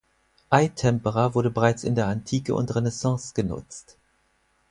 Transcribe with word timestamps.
Eitempera 0.49 1.35
wurde 1.35 1.51
bereits 1.51 1.83
in 1.83 1.93
der 1.93 2.07
Antike 2.07 2.55
und 2.55 2.73
Renaissance 2.73 3.35
genutzt. 3.35 3.97